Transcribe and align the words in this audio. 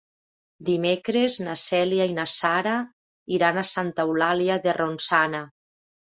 Dimecres 0.67 1.35
na 1.47 1.51
Cèlia 1.63 2.07
i 2.11 2.15
na 2.19 2.25
Sara 2.31 2.73
iran 3.37 3.59
a 3.63 3.65
Santa 3.73 4.05
Eulàlia 4.13 4.57
de 4.65 4.73
Ronçana. 4.79 5.43